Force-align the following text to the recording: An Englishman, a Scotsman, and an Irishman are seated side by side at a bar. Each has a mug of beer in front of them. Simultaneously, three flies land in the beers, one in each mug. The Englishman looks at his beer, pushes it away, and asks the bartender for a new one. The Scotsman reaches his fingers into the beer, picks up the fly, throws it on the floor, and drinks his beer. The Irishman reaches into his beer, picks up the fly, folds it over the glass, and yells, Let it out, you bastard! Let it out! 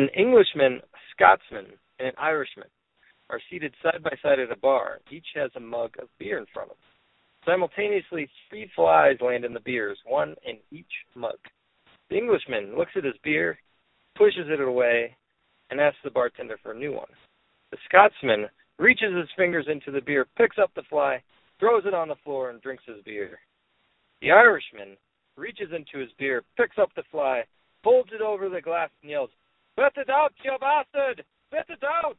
An 0.00 0.08
Englishman, 0.16 0.80
a 0.80 0.98
Scotsman, 1.12 1.66
and 1.98 2.08
an 2.08 2.14
Irishman 2.16 2.68
are 3.28 3.38
seated 3.50 3.74
side 3.82 4.02
by 4.02 4.16
side 4.22 4.38
at 4.38 4.50
a 4.50 4.56
bar. 4.56 5.00
Each 5.10 5.26
has 5.34 5.50
a 5.54 5.60
mug 5.60 5.90
of 6.00 6.08
beer 6.18 6.38
in 6.38 6.46
front 6.54 6.70
of 6.70 6.78
them. 6.78 6.86
Simultaneously, 7.44 8.26
three 8.48 8.70
flies 8.74 9.18
land 9.20 9.44
in 9.44 9.52
the 9.52 9.60
beers, 9.60 9.98
one 10.06 10.36
in 10.46 10.56
each 10.70 10.90
mug. 11.14 11.36
The 12.08 12.16
Englishman 12.16 12.78
looks 12.78 12.92
at 12.96 13.04
his 13.04 13.18
beer, 13.22 13.58
pushes 14.16 14.48
it 14.48 14.58
away, 14.58 15.14
and 15.70 15.78
asks 15.78 15.98
the 16.02 16.10
bartender 16.10 16.58
for 16.62 16.72
a 16.72 16.78
new 16.78 16.94
one. 16.94 17.12
The 17.70 17.76
Scotsman 17.86 18.46
reaches 18.78 19.14
his 19.14 19.28
fingers 19.36 19.66
into 19.68 19.90
the 19.90 20.00
beer, 20.00 20.26
picks 20.38 20.56
up 20.56 20.70
the 20.74 20.88
fly, 20.88 21.22
throws 21.58 21.82
it 21.84 21.92
on 21.92 22.08
the 22.08 22.16
floor, 22.24 22.48
and 22.48 22.62
drinks 22.62 22.84
his 22.86 23.04
beer. 23.04 23.38
The 24.22 24.30
Irishman 24.30 24.96
reaches 25.36 25.68
into 25.76 25.98
his 25.98 26.10
beer, 26.18 26.42
picks 26.56 26.78
up 26.78 26.88
the 26.96 27.04
fly, 27.10 27.44
folds 27.84 28.12
it 28.14 28.22
over 28.22 28.48
the 28.48 28.62
glass, 28.62 28.88
and 29.02 29.10
yells, 29.10 29.28
Let 29.80 29.96
it 29.96 30.10
out, 30.10 30.34
you 30.44 30.52
bastard! 30.60 31.24
Let 31.50 31.70
it 31.70 31.82
out! 31.82 32.18